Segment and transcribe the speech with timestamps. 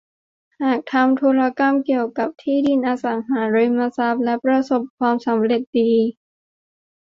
[0.61, 5.91] หากกำลังทำธุรกรรมเกี่ยวกับที่ดิน อสังหาริมทรัพย์ จะประสบความสำเร็จดี